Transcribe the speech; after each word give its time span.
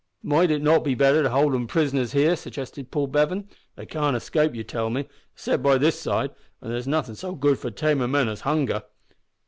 "Might 0.23 0.49
it 0.49 0.63
not 0.63 0.83
be 0.83 0.95
better 0.95 1.21
to 1.21 1.29
hold 1.29 1.53
them 1.53 1.67
prisoners 1.67 2.11
here?" 2.13 2.35
suggested 2.35 2.89
Paul 2.89 3.05
Bevan. 3.05 3.47
"They 3.75 3.85
can't 3.85 4.15
escape, 4.17 4.55
you 4.55 4.63
tell 4.63 4.89
me, 4.89 5.07
except 5.35 5.61
by 5.61 5.77
this 5.77 5.99
side, 5.99 6.31
and 6.59 6.71
there's 6.71 6.87
nothin' 6.87 7.13
so 7.13 7.35
good 7.35 7.59
for 7.59 7.69
tamin' 7.69 8.09
men 8.09 8.27
as 8.27 8.41
hunger." 8.41 8.81